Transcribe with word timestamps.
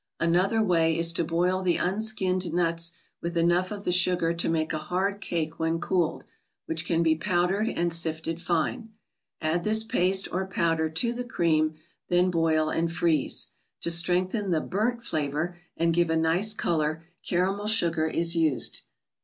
Another 0.19 0.63
Way 0.63 0.97
is 0.97 1.13
to 1.13 1.23
boil 1.23 1.61
the 1.61 1.77
unskinned 1.77 2.51
nuts 2.51 2.91
with 3.21 3.37
enough 3.37 3.69
of 3.69 3.83
the 3.83 3.91
sugar 3.91 4.33
to 4.33 4.49
make 4.49 4.73
a 4.73 4.79
hard 4.79 5.21
cake 5.21 5.59
when 5.59 5.79
cooled, 5.79 6.23
which 6.65 6.85
can 6.85 7.03
be 7.03 7.13
powdered 7.13 7.69
and 7.69 7.93
sifted 7.93 8.41
fine. 8.41 8.93
Add 9.41 9.63
this 9.63 9.83
paste 9.83 10.27
or 10.31 10.47
powder 10.47 10.89
to 10.89 11.13
the 11.13 11.23
cream, 11.23 11.75
then 12.09 12.31
boil 12.31 12.69
and 12.71 12.91
freeze. 12.91 13.51
To 13.81 13.91
strengthen 13.91 14.49
the" 14.49 14.59
burnt" 14.79 15.03
flavor 15.05 15.55
and 15.77 15.93
give 15.93 16.09
a 16.09 16.17
nicer 16.17 16.57
color, 16.57 17.03
caramel 17.23 17.67
sugar 17.67 18.07
is 18.07 18.35
used. 18.35 18.81